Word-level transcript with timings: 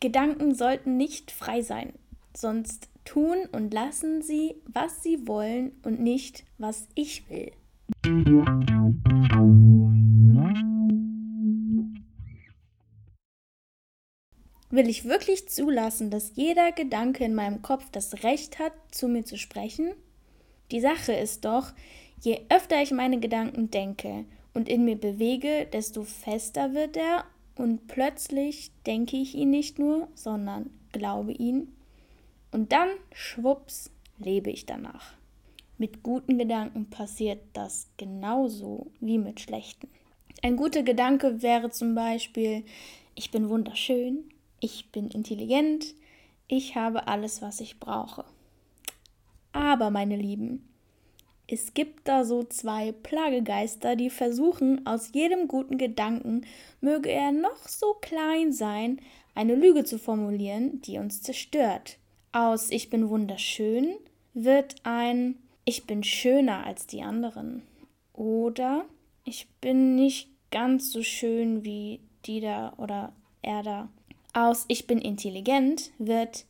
Gedanken 0.00 0.54
sollten 0.54 0.96
nicht 0.96 1.32
frei 1.32 1.60
sein, 1.60 1.92
sonst 2.32 2.88
tun 3.04 3.36
und 3.50 3.74
lassen 3.74 4.22
sie, 4.22 4.54
was 4.66 5.02
sie 5.02 5.26
wollen 5.26 5.72
und 5.82 6.00
nicht, 6.00 6.44
was 6.56 6.86
ich 6.94 7.28
will. 7.28 7.50
Will 14.70 14.88
ich 14.88 15.04
wirklich 15.04 15.48
zulassen, 15.48 16.10
dass 16.10 16.36
jeder 16.36 16.70
Gedanke 16.70 17.24
in 17.24 17.34
meinem 17.34 17.62
Kopf 17.62 17.90
das 17.90 18.22
Recht 18.22 18.60
hat, 18.60 18.74
zu 18.92 19.08
mir 19.08 19.24
zu 19.24 19.36
sprechen? 19.36 19.94
Die 20.70 20.80
Sache 20.80 21.12
ist 21.12 21.44
doch, 21.44 21.72
je 22.20 22.42
öfter 22.50 22.80
ich 22.82 22.92
meine 22.92 23.18
Gedanken 23.18 23.72
denke 23.72 24.26
und 24.54 24.68
in 24.68 24.84
mir 24.84 24.96
bewege, 24.96 25.66
desto 25.72 26.04
fester 26.04 26.72
wird 26.72 26.96
er 26.96 27.24
und 27.58 27.86
plötzlich 27.88 28.70
denke 28.86 29.16
ich 29.16 29.34
ihn 29.34 29.50
nicht 29.50 29.78
nur, 29.78 30.08
sondern 30.14 30.70
glaube 30.92 31.32
ihn. 31.32 31.74
Und 32.50 32.72
dann, 32.72 32.88
schwupps, 33.12 33.90
lebe 34.18 34.50
ich 34.50 34.66
danach. 34.66 35.14
Mit 35.76 36.02
guten 36.02 36.38
Gedanken 36.38 36.90
passiert 36.90 37.40
das 37.52 37.88
genauso 37.96 38.90
wie 39.00 39.18
mit 39.18 39.40
schlechten. 39.40 39.88
Ein 40.42 40.56
guter 40.56 40.82
Gedanke 40.82 41.42
wäre 41.42 41.70
zum 41.70 41.94
Beispiel, 41.94 42.64
ich 43.14 43.30
bin 43.30 43.48
wunderschön, 43.48 44.24
ich 44.60 44.90
bin 44.90 45.08
intelligent, 45.08 45.94
ich 46.46 46.76
habe 46.76 47.06
alles, 47.08 47.42
was 47.42 47.60
ich 47.60 47.78
brauche. 47.78 48.24
Aber, 49.52 49.90
meine 49.90 50.16
Lieben, 50.16 50.68
es 51.50 51.72
gibt 51.72 52.06
da 52.06 52.24
so 52.24 52.44
zwei 52.44 52.92
Plagegeister, 52.92 53.96
die 53.96 54.10
versuchen, 54.10 54.86
aus 54.86 55.12
jedem 55.14 55.48
guten 55.48 55.78
Gedanken, 55.78 56.42
möge 56.82 57.08
er 57.08 57.32
noch 57.32 57.66
so 57.66 57.94
klein 57.94 58.52
sein, 58.52 59.00
eine 59.34 59.54
Lüge 59.54 59.84
zu 59.84 59.98
formulieren, 59.98 60.82
die 60.82 60.98
uns 60.98 61.22
zerstört. 61.22 61.96
Aus 62.32 62.70
Ich 62.70 62.90
bin 62.90 63.08
wunderschön 63.08 63.94
wird 64.34 64.76
ein 64.82 65.36
Ich 65.64 65.86
bin 65.86 66.04
schöner 66.04 66.66
als 66.66 66.86
die 66.86 67.02
anderen. 67.02 67.62
Oder 68.12 68.84
Ich 69.24 69.48
bin 69.62 69.94
nicht 69.94 70.28
ganz 70.50 70.92
so 70.92 71.02
schön 71.02 71.64
wie 71.64 72.00
die 72.26 72.40
da 72.40 72.74
oder 72.76 73.14
er 73.40 73.62
da. 73.62 73.88
Aus 74.34 74.66
Ich 74.68 74.86
bin 74.86 74.98
intelligent 74.98 75.92
wird 75.98 76.44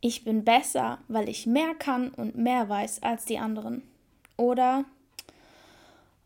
Ich 0.00 0.24
bin 0.24 0.42
besser, 0.42 0.98
weil 1.06 1.28
ich 1.28 1.46
mehr 1.46 1.74
kann 1.76 2.08
und 2.08 2.36
mehr 2.36 2.68
weiß 2.68 3.04
als 3.04 3.24
die 3.24 3.38
anderen. 3.38 3.82
Oder, 4.36 4.84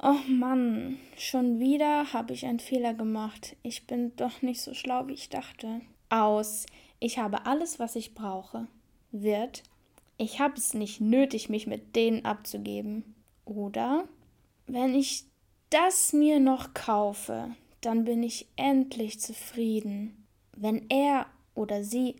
oh 0.03 0.19
Mann, 0.29 0.99
schon 1.17 1.59
wieder 1.59 2.13
habe 2.13 2.33
ich 2.33 2.47
einen 2.47 2.61
Fehler 2.61 2.95
gemacht. 2.95 3.57
Ich 3.63 3.87
bin 3.87 4.15
doch 4.17 4.43
nicht 4.43 4.61
so 4.61 4.75
schlau, 4.75 5.09
wie 5.09 5.15
ich 5.15 5.29
dachte. 5.29 5.81
Aus, 6.09 6.67
ich 7.01 7.19
habe 7.19 7.47
alles, 7.47 7.79
was 7.79 7.97
ich 7.97 8.15
brauche, 8.15 8.67
wird, 9.11 9.63
ich 10.19 10.41
habe 10.41 10.55
es 10.57 10.73
nicht 10.73 11.01
nötig, 11.01 11.49
mich 11.49 11.67
mit 11.67 11.95
denen 11.95 12.25
abzugeben. 12.25 13.15
Oder, 13.45 14.05
wenn 14.67 14.95
ich 14.95 15.25
das 15.71 16.13
mir 16.13 16.41
noch 16.41 16.75
kaufe, 16.75 17.51
dann 17.81 18.05
bin 18.05 18.23
ich 18.23 18.47
endlich 18.57 19.21
zufrieden. 19.21 20.27
Wenn 20.57 20.89
er 20.89 21.27
oder 21.55 21.85
sie 21.85 22.17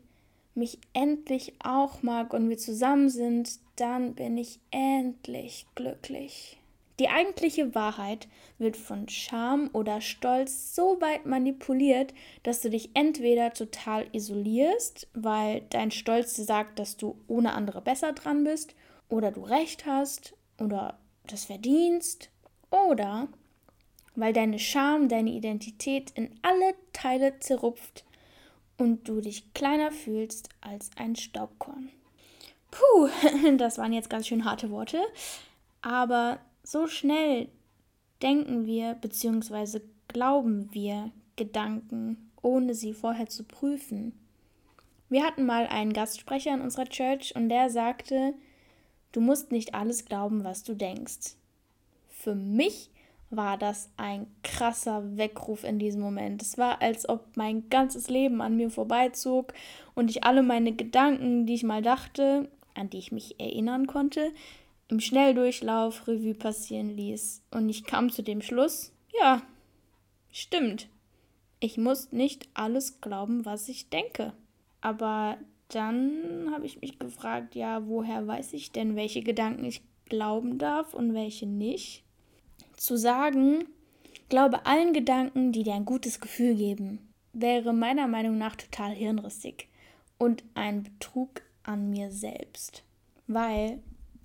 mich 0.55 0.79
endlich 0.93 1.55
auch 1.63 2.03
mag 2.03 2.33
und 2.35 2.49
wir 2.49 2.59
zusammen 2.59 3.09
sind, 3.09 3.59
dann 3.77 4.15
bin 4.15 4.37
ich 4.37 4.59
endlich 4.71 5.67
glücklich. 5.75 6.59
Die 6.99 7.09
eigentliche 7.09 7.75
Wahrheit 7.75 8.27
wird 8.59 8.77
von 8.77 9.09
Scham 9.09 9.69
oder 9.75 10.01
Stolz 10.01 10.75
so 10.75 10.99
weit 11.03 11.27
manipuliert, 11.27 12.15
dass 12.43 12.63
du 12.63 12.71
dich 12.71 12.91
entweder 12.95 13.53
total 13.53 14.07
isolierst, 14.13 15.07
weil 15.13 15.63
dein 15.69 15.91
Stolz 15.91 16.35
dir 16.35 16.45
sagt, 16.45 16.79
dass 16.79 16.97
du 16.97 17.19
ohne 17.29 17.53
andere 17.53 17.83
besser 17.83 18.13
dran 18.13 18.45
bist, 18.45 18.75
oder 19.11 19.31
du 19.31 19.43
recht 19.43 19.85
hast, 19.85 20.35
oder 20.59 20.99
das 21.27 21.45
verdienst, 21.45 22.31
oder 22.71 23.29
weil 24.15 24.33
deine 24.33 24.59
Scham 24.59 25.11
deine 25.11 25.31
Identität 25.31 26.13
in 26.13 26.31
alle 26.41 26.75
Teile 26.95 27.39
zerrupft 27.41 28.07
und 28.79 29.07
du 29.07 29.21
dich 29.21 29.53
kleiner 29.53 29.93
fühlst 29.93 30.49
als 30.63 30.91
ein 30.97 31.15
Staubkorn. 31.15 31.91
Puh, 32.71 33.09
das 33.59 33.79
waren 33.79 33.93
jetzt 33.93 34.11
ganz 34.11 34.27
schön 34.27 34.45
harte 34.45 34.71
Worte, 34.71 35.01
aber 35.83 36.39
so 36.63 36.87
schnell 36.87 37.49
denken 38.23 38.67
wir 38.67 38.95
bzw. 38.95 39.81
glauben 40.09 40.73
wir 40.73 41.11
Gedanken, 41.37 42.31
ohne 42.43 42.75
sie 42.75 42.93
vorher 42.93 43.29
zu 43.29 43.45
prüfen. 43.45 44.13
Wir 45.09 45.25
hatten 45.25 45.47
mal 45.47 45.67
einen 45.67 45.93
Gastsprecher 45.93 46.55
in 46.55 46.61
unserer 46.61 46.87
Church 46.87 47.35
und 47.37 47.49
der 47.49 47.71
sagte, 47.71 48.35
du 49.13 49.21
musst 49.21 49.53
nicht 49.53 49.75
alles 49.75 50.05
glauben, 50.05 50.43
was 50.45 50.65
du 50.65 50.75
denkst. 50.75 51.37
Für 52.09 52.35
mich 52.35 52.91
war 53.31 53.59
das 53.59 53.91
ein 53.97 54.27
krasser 54.43 55.17
Weckruf 55.17 55.65
in 55.65 55.79
diesem 55.79 56.01
Moment. 56.01 56.43
Es 56.43 56.59
war, 56.59 56.81
als 56.81 57.09
ob 57.09 57.37
mein 57.37 57.69
ganzes 57.69 58.09
Leben 58.09 58.41
an 58.41 58.57
mir 58.57 58.71
vorbeizog 58.71 59.53
und 59.95 60.11
ich 60.11 60.25
alle 60.25 60.43
meine 60.43 60.73
Gedanken, 60.73 61.47
die 61.47 61.55
ich 61.55 61.65
mal 61.65 61.83
dachte, 61.83 62.49
an 62.77 62.91
die 62.91 62.99
ich 62.99 63.13
mich 63.13 63.41
erinnern 63.41 63.87
konnte, 63.87 64.33
im 64.89 65.01
Schnelldurchlauf 65.01 66.07
Revue 66.07 66.35
passieren 66.35 66.91
ließ. 66.97 67.43
Und 67.51 67.69
ich 67.69 67.85
kam 67.85 68.11
zu 68.11 68.23
dem 68.23 68.43
Schluss, 68.43 68.93
ja, 69.19 69.43
stimmt. 70.31 70.89
Ich 71.59 71.79
muss 71.79 72.13
nicht 72.13 72.49
alles 72.55 73.01
glauben, 73.01 73.45
was 73.45 73.69
ich 73.69 73.89
denke. 73.89 74.33
Aber 74.81 75.39
dann 75.69 76.51
habe 76.53 76.67
ich 76.67 76.81
mich 76.81 76.99
gefragt, 76.99 77.55
ja, 77.55 77.89
woher 77.89 78.27
weiß 78.27 78.53
ich 78.53 78.73
denn, 78.73 78.95
welche 78.95 79.23
Gedanken 79.23 79.65
ich 79.65 79.83
glauben 80.09 80.59
darf 80.59 80.95
und 80.95 81.15
welche 81.15 81.47
nicht? 81.47 82.05
Zu 82.77 82.97
sagen, 82.97 83.65
glaube 84.29 84.67
allen 84.67 84.93
Gedanken, 84.93 85.53
die 85.53 85.65
dir 85.65 85.75
ein 85.75 85.85
gutes 85.85 86.21
Gefühl 86.21 86.55
geben, 86.55 87.13
wäre 87.33 87.73
meiner 87.73 88.07
Meinung 88.07 88.39
nach 88.39 88.57
total 88.57 88.93
hirnrissig 88.93 89.69
und 90.19 90.45
ein 90.55 90.85
Betrug 90.85 91.43
an 91.67 91.91
mir 91.91 92.11
selbst. 92.11 92.83
Weil 93.27 93.81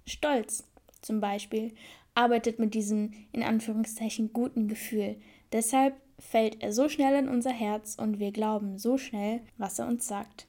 Stolz 0.06 0.64
zum 1.02 1.20
Beispiel 1.20 1.74
arbeitet 2.14 2.60
mit 2.60 2.74
diesem 2.74 3.14
in 3.32 3.44
Anführungszeichen 3.44 4.34
guten 4.34 4.68
Gefühl. 4.68 5.16
Deshalb 5.52 5.96
fällt 6.20 6.62
er 6.62 6.72
so 6.72 6.88
schnell 6.88 7.16
in 7.16 7.30
unser 7.30 7.52
Herz 7.52 7.96
und 7.96 8.20
wir 8.20 8.32
glauben 8.32 8.78
so 8.78 8.98
schnell, 8.98 9.42
was 9.58 9.80
er 9.80 9.88
uns 9.88 10.08
sagt. 10.08 10.48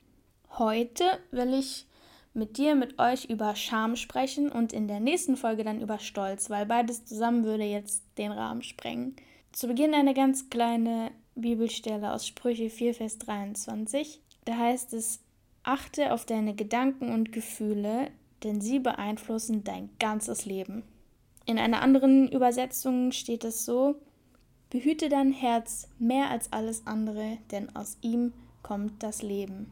Heute 0.59 1.05
will 1.31 1.55
ich 1.55 1.87
mit 2.35 2.57
dir, 2.57 2.75
mit 2.75 2.99
euch 2.99 3.27
über 3.27 3.55
Scham 3.57 3.97
sprechen 3.97 4.51
und 4.51 4.73
in 4.73 4.89
der 4.89 5.01
nächsten 5.01 5.37
Folge 5.37 5.65
dann 5.65 5.81
über 5.81 5.99
Stolz, 5.99 6.51
weil 6.51 6.67
beides 6.67 7.05
zusammen 7.05 7.45
würde 7.45 7.65
jetzt 7.65 8.03
den 8.19 8.33
Rahmen 8.33 8.63
sprengen. 8.63 9.17
Zu 9.53 9.67
Beginn 9.67 9.95
eine 9.95 10.15
ganz 10.15 10.49
kleine 10.49 11.11
Bibelstelle 11.35 12.13
aus 12.13 12.27
Sprüche 12.27 12.71
4, 12.71 12.95
Vers 12.95 13.19
23. 13.19 14.21
Da 14.45 14.57
heißt 14.57 14.93
es, 14.95 15.21
achte 15.63 16.13
auf 16.13 16.25
deine 16.27 16.55
Gedanken 16.55 17.13
und 17.13 17.33
Gefühle, 17.33 18.11
denn 18.43 18.61
sie 18.61 18.79
beeinflussen 18.79 19.65
dein 19.65 19.91
ganzes 19.99 20.45
Leben. 20.45 20.83
In 21.47 21.59
einer 21.59 21.83
anderen 21.83 22.31
Übersetzung 22.31 23.13
steht 23.13 23.45
es 23.45 23.65
so, 23.65 23.97
behüte 24.71 25.09
dein 25.09 25.33
Herz 25.33 25.89
mehr 25.99 26.31
als 26.31 26.53
alles 26.53 26.87
andere, 26.87 27.39
denn 27.51 27.75
aus 27.75 27.99
ihm 28.01 28.33
kommt 28.63 29.03
das 29.03 29.23
Leben. 29.23 29.71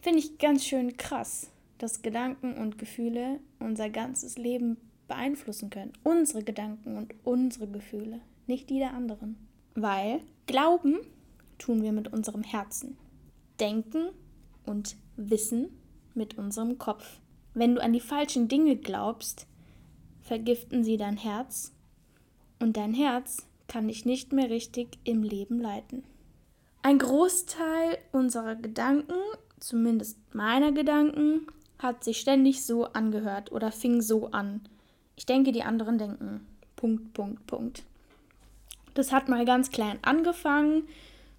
Finde 0.00 0.18
ich 0.18 0.38
ganz 0.38 0.64
schön 0.64 0.96
krass 0.96 1.52
dass 1.82 2.00
Gedanken 2.00 2.54
und 2.54 2.78
Gefühle 2.78 3.40
unser 3.58 3.90
ganzes 3.90 4.38
Leben 4.38 4.76
beeinflussen 5.08 5.68
können. 5.68 5.92
Unsere 6.04 6.44
Gedanken 6.44 6.96
und 6.96 7.12
unsere 7.24 7.66
Gefühle, 7.66 8.20
nicht 8.46 8.70
die 8.70 8.78
der 8.78 8.94
anderen. 8.94 9.36
Weil 9.74 10.20
Glauben 10.46 11.00
tun 11.58 11.82
wir 11.82 11.90
mit 11.90 12.12
unserem 12.12 12.44
Herzen. 12.44 12.96
Denken 13.58 14.10
und 14.64 14.96
Wissen 15.16 15.68
mit 16.14 16.38
unserem 16.38 16.78
Kopf. 16.78 17.20
Wenn 17.54 17.74
du 17.74 17.82
an 17.82 17.92
die 17.92 18.00
falschen 18.00 18.48
Dinge 18.48 18.76
glaubst, 18.76 19.46
vergiften 20.20 20.84
sie 20.84 20.96
dein 20.96 21.16
Herz 21.16 21.72
und 22.58 22.76
dein 22.76 22.94
Herz 22.94 23.46
kann 23.68 23.88
dich 23.88 24.04
nicht 24.04 24.32
mehr 24.32 24.50
richtig 24.50 24.98
im 25.04 25.22
Leben 25.22 25.60
leiten. 25.60 26.04
Ein 26.82 26.98
Großteil 26.98 27.98
unserer 28.12 28.56
Gedanken, 28.56 29.14
zumindest 29.60 30.18
meiner 30.34 30.72
Gedanken, 30.72 31.46
hat 31.78 32.04
sich 32.04 32.20
ständig 32.20 32.64
so 32.64 32.86
angehört 32.86 33.52
oder 33.52 33.72
fing 33.72 34.00
so 34.02 34.28
an. 34.28 34.60
Ich 35.16 35.26
denke, 35.26 35.52
die 35.52 35.62
anderen 35.62 35.98
denken. 35.98 36.46
Punkt, 36.76 37.12
Punkt, 37.12 37.46
Punkt. 37.46 37.82
Das 38.94 39.12
hat 39.12 39.28
mal 39.28 39.44
ganz 39.44 39.70
klein 39.70 39.98
angefangen. 40.02 40.88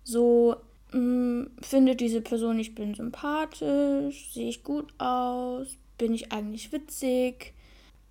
So 0.04 0.58
mh, 0.94 1.46
hm, 1.46 1.52
findet 1.62 2.00
diese 2.00 2.22
Person, 2.22 2.60
ich 2.60 2.76
bin 2.76 2.94
sympathisch, 2.94 4.32
sehe 4.34 4.50
ich 4.50 4.64
gut 4.64 4.94
aus, 5.00 5.78
bin 5.98 6.14
ich 6.14 6.32
eigentlich 6.32 6.72
witzig, 6.72 7.54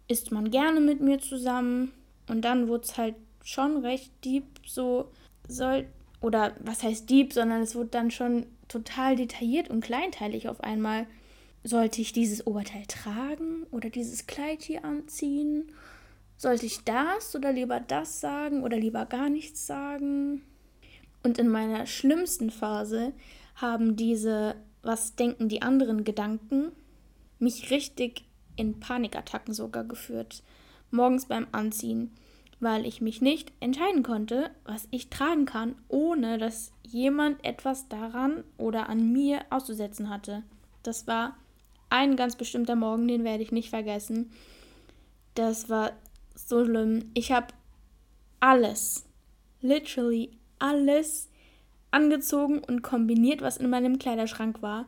ist 0.09 0.33
man 0.33 0.51
gerne 0.51 0.81
mit 0.81 1.01
mir 1.01 1.19
zusammen. 1.19 1.93
Und 2.29 2.43
dann 2.43 2.69
wurde 2.69 2.85
es 2.85 2.97
halt 2.97 3.15
schon 3.43 3.79
recht 3.79 4.13
deep, 4.25 4.45
so 4.67 5.11
soll, 5.49 5.87
oder 6.21 6.55
was 6.61 6.83
heißt 6.83 7.11
deep, 7.11 7.33
sondern 7.33 7.63
es 7.63 7.75
wurde 7.75 7.91
dann 7.91 8.11
schon 8.11 8.47
total 8.69 9.17
detailliert 9.17 9.71
und 9.71 9.83
kleinteilig 9.83 10.49
auf 10.49 10.63
einmal. 10.63 11.07
Sollte 11.65 12.01
ich 12.01 12.13
dieses 12.13 12.47
Oberteil 12.47 12.85
tragen 12.87 13.65
oder 13.71 13.89
dieses 13.91 14.27
Kleid 14.27 14.63
hier 14.63 14.85
anziehen? 14.85 15.73
Sollte 16.37 16.67
ich 16.67 16.83
das 16.85 17.37
oder 17.37 17.53
lieber 17.53 17.79
das 17.79 18.21
sagen 18.21 18.65
oder 18.65 18.77
lieber 18.77 19.07
gar 19.07 19.29
nichts 19.29 19.67
sagen? 19.67 20.43
Und 21.23 21.39
in 21.39 21.49
meiner 21.49 21.87
schlimmsten 21.87 22.51
Phase 22.51 23.13
haben 23.57 23.97
diese 23.97 24.57
Was 24.83 25.15
denken 25.15 25.49
die 25.49 25.63
anderen 25.63 26.05
Gedanken 26.05 26.73
mich 27.39 27.71
richtig 27.71 28.25
in 28.57 28.81
Panikattacken 28.81 29.55
sogar 29.55 29.85
geführt. 29.85 30.43
Morgens 30.91 31.27
beim 31.27 31.47
Anziehen, 31.53 32.13
weil 32.61 32.87
ich 32.87 33.01
mich 33.01 33.21
nicht 33.21 33.53
entscheiden 33.61 34.03
konnte, 34.03 34.51
was 34.65 34.89
ich 34.91 35.11
tragen 35.11 35.47
kann, 35.47 35.75
ohne 35.89 36.39
dass 36.39 36.73
jemand 36.83 37.45
etwas 37.45 37.89
daran 37.89 38.45
oder 38.59 38.89
an 38.89 39.13
mir 39.13 39.43
auszusetzen 39.51 40.11
hatte. 40.11 40.43
Das 40.83 41.07
war 41.07 41.37
ein 41.91 42.17
ganz 42.17 42.37
bestimmter 42.37 42.77
Morgen, 42.77 43.09
den 43.09 43.25
werde 43.25 43.43
ich 43.43 43.53
nicht 43.53 43.71
vergessen. 43.71 44.31
Das 45.35 45.69
war 45.69 45.93
so 46.35 46.65
schlimm. 46.65 47.11
Ich 47.15 47.33
habe 47.33 47.49
alles, 48.41 49.05
literally 49.61 50.31
alles 50.63 51.29
angezogen 51.91 52.61
und 52.61 52.83
kombiniert, 52.83 53.43
was 53.43 53.59
in 53.59 53.69
meinem 53.69 53.99
Kleiderschrank 53.99 54.63
war. 54.63 54.87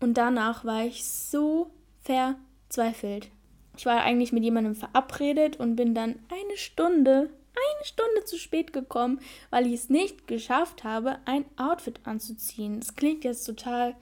Und 0.00 0.14
danach 0.14 0.64
war 0.64 0.84
ich 0.84 1.04
so 1.04 1.70
verzweifelt. 2.02 3.28
Ich 3.76 3.86
war 3.86 4.02
eigentlich 4.02 4.32
mit 4.32 4.42
jemandem 4.42 4.74
verabredet 4.74 5.58
und 5.60 5.76
bin 5.76 5.94
dann 5.94 6.18
eine 6.28 6.56
Stunde, 6.56 7.30
eine 7.52 7.84
Stunde 7.84 8.24
zu 8.24 8.38
spät 8.38 8.72
gekommen, 8.72 9.20
weil 9.50 9.66
ich 9.66 9.74
es 9.74 9.90
nicht 9.90 10.26
geschafft 10.26 10.84
habe, 10.84 11.18
ein 11.24 11.44
Outfit 11.56 12.00
anzuziehen. 12.04 12.80
Das 12.80 12.96
klingt 12.96 13.24
jetzt 13.24 13.44
total 13.44 13.94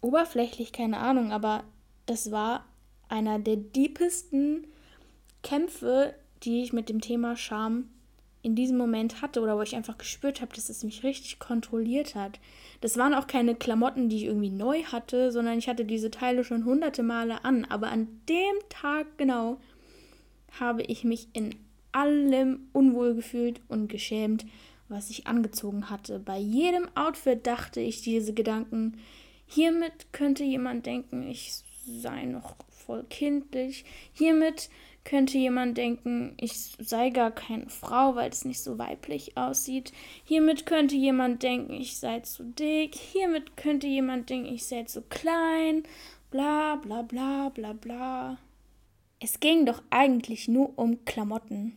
oberflächlich, 0.00 0.72
keine 0.72 0.98
Ahnung, 0.98 1.32
aber 1.32 1.64
das 2.06 2.30
war 2.30 2.64
einer 3.08 3.38
der 3.38 3.56
deepesten 3.56 4.66
Kämpfe, 5.42 6.14
die 6.42 6.62
ich 6.62 6.72
mit 6.72 6.88
dem 6.88 7.00
Thema 7.00 7.36
Scham 7.36 7.88
in 8.42 8.54
diesem 8.54 8.76
Moment 8.78 9.20
hatte 9.20 9.40
oder 9.40 9.56
wo 9.56 9.62
ich 9.62 9.74
einfach 9.74 9.98
gespürt 9.98 10.40
habe, 10.40 10.54
dass 10.54 10.68
es 10.68 10.84
mich 10.84 11.02
richtig 11.02 11.38
kontrolliert 11.38 12.14
hat. 12.14 12.38
Das 12.80 12.96
waren 12.96 13.14
auch 13.14 13.26
keine 13.26 13.54
Klamotten, 13.54 14.08
die 14.08 14.16
ich 14.16 14.24
irgendwie 14.24 14.50
neu 14.50 14.84
hatte, 14.84 15.32
sondern 15.32 15.58
ich 15.58 15.68
hatte 15.68 15.84
diese 15.84 16.10
Teile 16.10 16.44
schon 16.44 16.64
hunderte 16.64 17.02
Male 17.02 17.44
an. 17.44 17.64
Aber 17.64 17.88
an 17.88 18.08
dem 18.28 18.56
Tag 18.68 19.06
genau 19.18 19.58
habe 20.60 20.82
ich 20.82 21.04
mich 21.04 21.28
in 21.32 21.54
allem 21.92 22.68
unwohl 22.72 23.14
gefühlt 23.14 23.60
und 23.68 23.88
geschämt, 23.88 24.46
was 24.88 25.10
ich 25.10 25.26
angezogen 25.26 25.90
hatte. 25.90 26.18
Bei 26.18 26.38
jedem 26.38 26.88
Outfit 26.94 27.46
dachte 27.46 27.80
ich 27.80 28.02
diese 28.02 28.32
Gedanken. 28.32 28.98
Hiermit 29.46 30.12
könnte 30.12 30.44
jemand 30.44 30.86
denken, 30.86 31.28
ich 31.28 31.52
sei 31.86 32.24
noch 32.24 32.56
voll 32.70 33.04
kindlich. 33.10 33.84
Hiermit 34.12 34.70
könnte 35.08 35.38
jemand 35.38 35.78
denken, 35.78 36.34
ich 36.36 36.52
sei 36.78 37.08
gar 37.08 37.30
keine 37.30 37.70
Frau, 37.70 38.14
weil 38.14 38.28
es 38.28 38.44
nicht 38.44 38.60
so 38.60 38.76
weiblich 38.76 39.38
aussieht. 39.38 39.90
Hiermit 40.24 40.66
könnte 40.66 40.96
jemand 40.96 41.42
denken, 41.42 41.72
ich 41.72 41.96
sei 41.96 42.20
zu 42.20 42.44
dick. 42.44 42.94
Hiermit 42.94 43.56
könnte 43.56 43.86
jemand 43.86 44.28
denken, 44.28 44.52
ich 44.52 44.66
sei 44.66 44.82
zu 44.82 45.00
klein. 45.00 45.84
Bla 46.30 46.76
bla 46.76 47.00
bla 47.00 47.48
bla 47.48 47.72
bla. 47.72 48.38
Es 49.18 49.40
ging 49.40 49.64
doch 49.64 49.82
eigentlich 49.88 50.46
nur 50.46 50.78
um 50.78 51.02
Klamotten. 51.06 51.74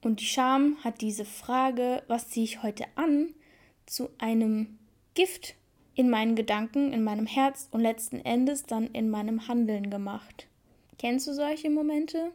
Und 0.00 0.20
die 0.20 0.26
Scham 0.26 0.76
hat 0.84 1.00
diese 1.00 1.24
Frage, 1.24 2.04
was 2.06 2.28
ziehe 2.28 2.44
ich 2.44 2.62
heute 2.62 2.84
an, 2.94 3.34
zu 3.84 4.10
einem 4.18 4.78
Gift 5.14 5.56
in 5.96 6.08
meinen 6.08 6.36
Gedanken, 6.36 6.92
in 6.92 7.02
meinem 7.02 7.26
Herz 7.26 7.66
und 7.72 7.80
letzten 7.80 8.20
Endes 8.20 8.62
dann 8.62 8.86
in 8.86 9.10
meinem 9.10 9.48
Handeln 9.48 9.90
gemacht. 9.90 10.46
Kennst 10.98 11.26
du 11.26 11.34
solche 11.34 11.68
Momente? 11.68 12.30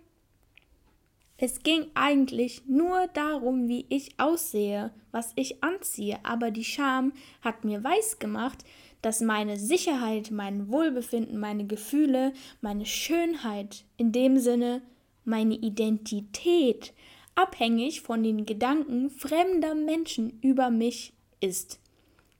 Es 1.41 1.63
ging 1.63 1.85
eigentlich 1.93 2.63
nur 2.67 3.07
darum, 3.13 3.69
wie 3.69 3.85
ich 3.87 4.19
aussehe, 4.19 4.91
was 5.11 5.31
ich 5.35 5.63
anziehe, 5.63 6.19
aber 6.23 6.51
die 6.51 6.65
Scham 6.65 7.13
hat 7.41 7.63
mir 7.63 7.81
weisgemacht, 7.81 8.65
dass 9.01 9.21
meine 9.21 9.57
Sicherheit, 9.57 10.31
mein 10.31 10.69
Wohlbefinden, 10.69 11.39
meine 11.39 11.65
Gefühle, 11.65 12.33
meine 12.59 12.85
Schönheit, 12.85 13.85
in 13.95 14.11
dem 14.11 14.37
Sinne 14.37 14.81
meine 15.23 15.55
Identität, 15.55 16.93
abhängig 17.35 18.01
von 18.01 18.21
den 18.21 18.45
Gedanken 18.45 19.09
fremder 19.09 19.75
Menschen 19.75 20.39
über 20.41 20.69
mich 20.69 21.13
ist 21.39 21.79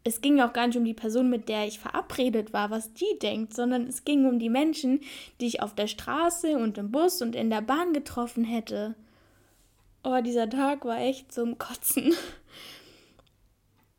es 0.04 0.22
ging 0.22 0.40
auch 0.40 0.54
gar 0.54 0.68
nicht 0.68 0.78
um 0.78 0.86
die 0.86 0.94
Person, 0.94 1.30
mit 1.30 1.50
der 1.50 1.68
ich 1.68 1.80
verabredet 1.80 2.54
war, 2.54 2.70
was 2.70 2.94
die 2.94 3.20
denkt, 3.22 3.54
sondern 3.54 3.88
es 3.88 4.06
ging 4.06 4.26
um 4.26 4.40
die 4.40 4.50
Menschen, 4.50 5.02
die 5.40 5.48
ich 5.48 5.62
auf 5.62 5.76
der 5.76 5.88
Straße 5.88 6.58
und 6.58 6.78
im 6.78 6.92
Bus 6.92 7.22
und 7.22 7.36
in 7.36 7.50
der 7.50 7.62
Bahn 7.62 7.94
getroffen 7.94 8.44
hätte. 8.44 8.96
Oh, 10.04 10.22
dieser 10.24 10.50
Tag 10.50 10.86
war 10.86 11.00
echt 11.00 11.32
zum 11.32 11.58
Kotzen. 11.58 12.14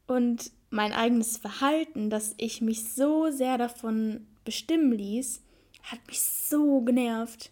Und 0.07 0.51
mein 0.71 0.93
eigenes 0.93 1.37
Verhalten, 1.37 2.11
dass 2.11 2.35
ich 2.39 2.63
mich 2.63 2.93
so 2.93 3.31
sehr 3.31 3.59
davon 3.59 4.27
bestimmen 4.45 4.93
ließ, 4.93 5.43
hat 5.83 6.01
mich 6.09 6.21
so 6.23 6.81
genervt. 6.81 7.51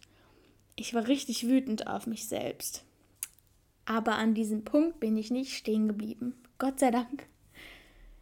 Ich 0.75 0.95
war 0.95 1.06
richtig 1.06 1.47
wütend 1.47 1.87
auf 1.87 2.06
mich 2.06 2.27
selbst. 2.27 2.85
Aber 3.85 4.15
an 4.15 4.35
diesem 4.35 4.65
Punkt 4.65 5.00
bin 5.00 5.17
ich 5.17 5.31
nicht 5.31 5.55
stehen 5.55 5.89
geblieben. 5.89 6.35
Gott 6.59 6.81
sei 6.81 6.91
Dank. 6.91 7.27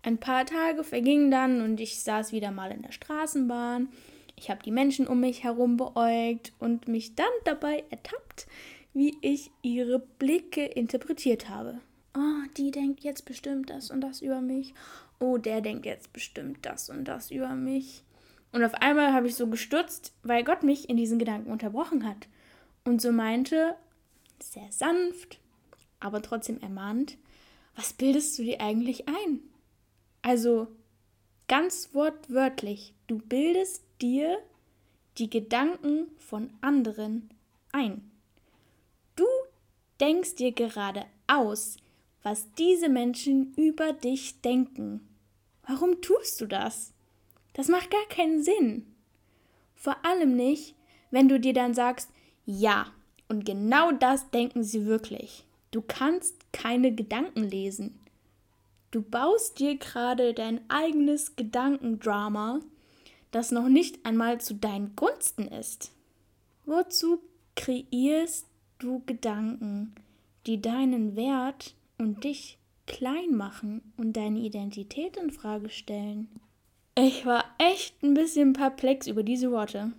Ein 0.06 0.18
paar 0.18 0.46
Tage 0.46 0.84
vergingen 0.84 1.32
dann 1.32 1.60
und 1.60 1.80
ich 1.80 1.98
saß 1.98 2.30
wieder 2.30 2.52
mal 2.52 2.70
in 2.70 2.82
der 2.82 2.92
Straßenbahn. 2.92 3.88
Ich 4.36 4.50
habe 4.50 4.62
die 4.62 4.70
Menschen 4.70 5.08
um 5.08 5.18
mich 5.18 5.42
herum 5.42 5.76
beäugt 5.76 6.52
und 6.60 6.86
mich 6.86 7.16
dann 7.16 7.26
dabei 7.42 7.82
ertappt, 7.90 8.46
wie 8.94 9.16
ich 9.20 9.50
ihre 9.62 9.98
Blicke 9.98 10.64
interpretiert 10.64 11.48
habe. 11.48 11.80
Oh, 12.16 12.46
die 12.56 12.70
denkt 12.70 13.02
jetzt 13.02 13.24
bestimmt 13.24 13.68
das 13.68 13.90
und 13.90 14.00
das 14.00 14.22
über 14.22 14.40
mich. 14.40 14.74
Oh, 15.18 15.38
der 15.38 15.60
denkt 15.60 15.86
jetzt 15.86 16.12
bestimmt 16.12 16.64
das 16.64 16.88
und 16.88 17.06
das 17.06 17.32
über 17.32 17.56
mich. 17.56 18.04
Und 18.52 18.62
auf 18.62 18.74
einmal 18.74 19.12
habe 19.12 19.26
ich 19.26 19.34
so 19.34 19.48
gestutzt, 19.48 20.12
weil 20.22 20.44
Gott 20.44 20.62
mich 20.62 20.88
in 20.88 20.96
diesen 20.96 21.18
Gedanken 21.18 21.50
unterbrochen 21.50 22.06
hat 22.06 22.28
und 22.84 23.02
so 23.02 23.10
meinte, 23.10 23.74
sehr 24.40 24.70
sanft, 24.70 25.40
aber 25.98 26.22
trotzdem 26.22 26.60
ermahnt, 26.60 27.18
was 27.74 27.92
bildest 27.92 28.38
du 28.38 28.44
dir 28.44 28.60
eigentlich 28.60 29.08
ein? 29.08 29.40
Also 30.26 30.66
ganz 31.46 31.90
wortwörtlich, 31.92 32.94
du 33.06 33.18
bildest 33.18 33.84
dir 34.02 34.38
die 35.18 35.30
Gedanken 35.30 36.08
von 36.18 36.50
anderen 36.60 37.30
ein. 37.70 38.10
Du 39.14 39.24
denkst 40.00 40.34
dir 40.34 40.50
gerade 40.50 41.04
aus, 41.28 41.76
was 42.24 42.52
diese 42.54 42.88
Menschen 42.88 43.54
über 43.54 43.92
dich 43.92 44.40
denken. 44.40 45.06
Warum 45.64 46.00
tust 46.02 46.40
du 46.40 46.46
das? 46.46 46.92
Das 47.52 47.68
macht 47.68 47.92
gar 47.92 48.06
keinen 48.08 48.42
Sinn. 48.42 48.96
Vor 49.76 50.04
allem 50.04 50.34
nicht, 50.34 50.74
wenn 51.12 51.28
du 51.28 51.38
dir 51.38 51.52
dann 51.52 51.72
sagst, 51.72 52.10
ja, 52.44 52.92
und 53.28 53.44
genau 53.44 53.92
das 53.92 54.28
denken 54.32 54.64
sie 54.64 54.86
wirklich. 54.86 55.44
Du 55.70 55.82
kannst 55.82 56.34
keine 56.52 56.92
Gedanken 56.92 57.44
lesen. 57.44 58.00
Du 58.96 59.02
baust 59.02 59.58
dir 59.58 59.76
gerade 59.76 60.32
dein 60.32 60.58
eigenes 60.70 61.36
Gedankendrama, 61.36 62.60
das 63.30 63.50
noch 63.50 63.68
nicht 63.68 64.06
einmal 64.06 64.40
zu 64.40 64.54
deinen 64.54 64.96
Gunsten 64.96 65.48
ist. 65.48 65.92
Wozu 66.64 67.20
kreierst 67.56 68.46
du 68.78 69.02
Gedanken, 69.04 69.94
die 70.46 70.62
deinen 70.62 71.14
Wert 71.14 71.74
und 71.98 72.24
dich 72.24 72.56
klein 72.86 73.36
machen 73.36 73.82
und 73.98 74.14
deine 74.14 74.38
Identität 74.38 75.18
in 75.18 75.30
Frage 75.30 75.68
stellen? 75.68 76.30
Ich 76.94 77.26
war 77.26 77.44
echt 77.58 78.02
ein 78.02 78.14
bisschen 78.14 78.54
perplex 78.54 79.08
über 79.08 79.22
diese 79.22 79.50
Worte. 79.50 79.92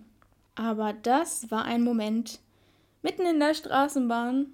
Aber 0.56 0.92
das 0.92 1.52
war 1.52 1.64
ein 1.66 1.84
Moment 1.84 2.40
mitten 3.02 3.22
in 3.22 3.38
der 3.38 3.54
Straßenbahn, 3.54 4.46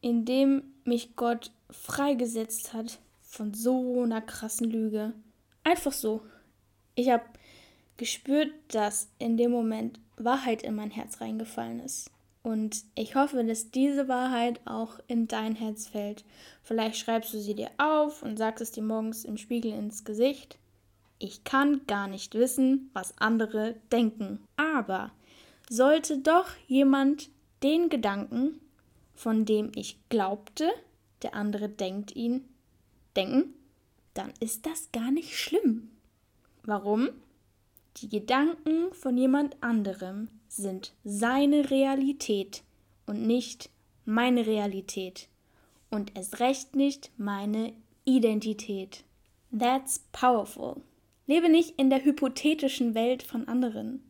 in 0.00 0.24
dem 0.24 0.62
mich 0.84 1.16
Gott 1.16 1.50
freigesetzt 1.72 2.72
hat 2.72 3.00
von 3.28 3.54
so 3.54 4.02
einer 4.02 4.22
krassen 4.22 4.70
Lüge. 4.70 5.12
Einfach 5.62 5.92
so. 5.92 6.22
Ich 6.94 7.10
habe 7.10 7.24
gespürt, 7.98 8.50
dass 8.68 9.10
in 9.18 9.36
dem 9.36 9.50
Moment 9.50 10.00
Wahrheit 10.16 10.62
in 10.62 10.74
mein 10.74 10.90
Herz 10.90 11.20
reingefallen 11.20 11.80
ist. 11.80 12.10
Und 12.42 12.84
ich 12.94 13.14
hoffe, 13.14 13.44
dass 13.44 13.70
diese 13.70 14.08
Wahrheit 14.08 14.60
auch 14.64 14.98
in 15.06 15.28
dein 15.28 15.54
Herz 15.54 15.86
fällt. 15.86 16.24
Vielleicht 16.62 16.96
schreibst 16.96 17.34
du 17.34 17.38
sie 17.38 17.54
dir 17.54 17.70
auf 17.76 18.22
und 18.22 18.38
sagst 18.38 18.62
es 18.62 18.70
dir 18.72 18.82
morgens 18.82 19.24
im 19.24 19.36
Spiegel 19.36 19.72
ins 19.72 20.04
Gesicht. 20.04 20.56
Ich 21.18 21.44
kann 21.44 21.82
gar 21.86 22.08
nicht 22.08 22.34
wissen, 22.34 22.90
was 22.94 23.18
andere 23.18 23.74
denken. 23.92 24.40
Aber 24.56 25.10
sollte 25.68 26.18
doch 26.18 26.48
jemand 26.66 27.28
den 27.62 27.90
Gedanken, 27.90 28.60
von 29.14 29.44
dem 29.44 29.72
ich 29.74 29.98
glaubte, 30.08 30.70
der 31.22 31.34
andere 31.34 31.68
denkt 31.68 32.16
ihn, 32.16 32.48
denken, 33.18 33.54
dann 34.14 34.32
ist 34.40 34.64
das 34.66 34.90
gar 34.92 35.10
nicht 35.10 35.36
schlimm. 35.36 35.90
Warum? 36.62 37.10
Die 37.98 38.08
Gedanken 38.08 38.92
von 38.94 39.18
jemand 39.18 39.56
anderem 39.62 40.28
sind 40.48 40.94
seine 41.04 41.70
Realität 41.70 42.62
und 43.06 43.26
nicht 43.26 43.70
meine 44.04 44.46
Realität 44.46 45.28
und 45.90 46.12
es 46.14 46.40
recht 46.40 46.76
nicht 46.76 47.10
meine 47.16 47.72
Identität. 48.04 49.04
That's 49.56 50.00
powerful. 50.12 50.76
Lebe 51.26 51.48
nicht 51.48 51.78
in 51.78 51.90
der 51.90 52.04
hypothetischen 52.04 52.94
Welt 52.94 53.22
von 53.22 53.48
anderen. 53.48 54.02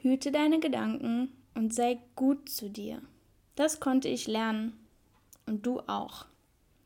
Hüte 0.00 0.32
deine 0.32 0.60
Gedanken 0.60 1.32
und 1.54 1.74
sei 1.74 1.98
gut 2.14 2.48
zu 2.48 2.70
dir. 2.70 3.02
Das 3.54 3.80
konnte 3.80 4.08
ich 4.08 4.26
lernen 4.26 4.72
und 5.46 5.64
du 5.64 5.80
auch. 5.80 6.26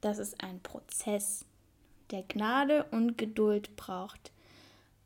Das 0.00 0.18
ist 0.18 0.42
ein 0.42 0.60
Prozess, 0.60 1.44
der 2.12 2.22
Gnade 2.22 2.84
und 2.90 3.18
Geduld 3.18 3.74
braucht. 3.76 4.32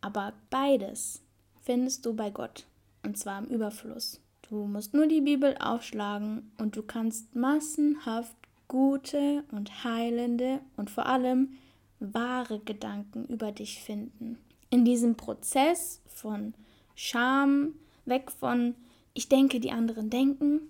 Aber 0.01 0.33
beides 0.51 1.23
findest 1.63 2.05
du 2.05 2.15
bei 2.15 2.31
Gott 2.31 2.67
und 3.03 3.17
zwar 3.17 3.39
im 3.39 3.47
Überfluss. 3.47 4.21
Du 4.49 4.67
musst 4.67 4.95
nur 4.95 5.07
die 5.07 5.21
Bibel 5.21 5.57
aufschlagen 5.59 6.53
und 6.59 6.77
du 6.77 6.83
kannst 6.83 7.35
massenhaft 7.35 8.37
gute 8.69 9.45
und 9.53 9.85
heilende 9.85 10.61
und 10.77 10.91
vor 10.91 11.07
allem 11.07 11.57
wahre 11.99 12.61
Gedanken 12.61 13.25
über 13.27 13.53
dich 13.53 13.81
finden. 13.81 14.39
In 14.71 14.85
diesem 14.85 15.17
Prozess 15.17 16.01
von 16.07 16.55
Scham, 16.95 17.75
weg 18.05 18.31
von 18.31 18.75
ich 19.15 19.29
denke, 19.29 19.61
die 19.61 19.71
anderen 19.71 20.11
denken, 20.11 20.61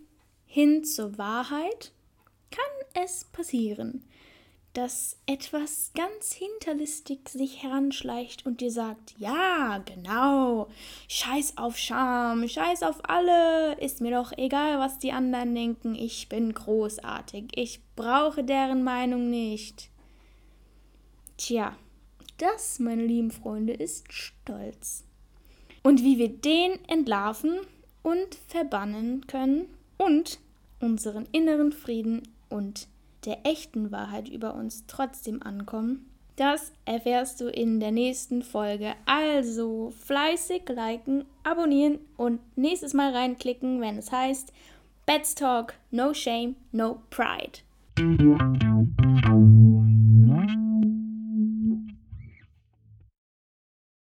hin 0.46 0.84
zur 0.84 1.18
Wahrheit, 1.18 1.92
kann 2.50 3.04
es 3.04 3.24
passieren, 3.24 4.04
dass 4.76 5.16
etwas 5.24 5.92
ganz 5.94 6.34
hinterlistig 6.34 7.30
sich 7.30 7.62
heranschleicht 7.62 8.44
und 8.44 8.60
dir 8.60 8.70
sagt, 8.70 9.14
ja, 9.16 9.82
genau, 9.86 10.68
scheiß 11.08 11.56
auf 11.56 11.78
Scham, 11.78 12.46
scheiß 12.46 12.82
auf 12.82 12.98
alle, 13.08 13.80
ist 13.80 14.02
mir 14.02 14.10
doch 14.10 14.32
egal, 14.36 14.78
was 14.78 14.98
die 14.98 15.12
anderen 15.12 15.54
denken, 15.54 15.94
ich 15.94 16.28
bin 16.28 16.52
großartig, 16.52 17.52
ich 17.54 17.80
brauche 17.96 18.44
deren 18.44 18.84
Meinung 18.84 19.30
nicht. 19.30 19.88
Tja, 21.38 21.74
das, 22.36 22.78
meine 22.78 23.06
lieben 23.06 23.30
Freunde, 23.30 23.72
ist 23.72 24.12
Stolz. 24.12 25.04
Und 25.82 26.02
wie 26.02 26.18
wir 26.18 26.28
den 26.28 26.84
entlarven 26.86 27.60
und 28.02 28.34
verbannen 28.48 29.26
können 29.26 29.74
und 29.96 30.38
unseren 30.80 31.26
inneren 31.32 31.72
Frieden 31.72 32.28
und 32.50 32.88
der 33.26 33.44
echten 33.44 33.90
Wahrheit 33.90 34.28
über 34.28 34.54
uns 34.54 34.86
trotzdem 34.86 35.42
ankommen? 35.42 36.08
Das 36.36 36.72
erfährst 36.84 37.40
du 37.40 37.48
in 37.48 37.80
der 37.80 37.92
nächsten 37.92 38.42
Folge. 38.42 38.92
Also 39.06 39.92
fleißig 40.04 40.68
liken, 40.68 41.24
abonnieren 41.44 41.98
und 42.16 42.40
nächstes 42.56 42.92
Mal 42.94 43.12
reinklicken, 43.12 43.80
wenn 43.80 43.96
es 43.98 44.12
heißt 44.12 44.52
Bets 45.06 45.34
Talk, 45.34 45.74
No 45.90 46.12
Shame, 46.12 46.56
No 46.72 47.00
Pride. 47.10 47.60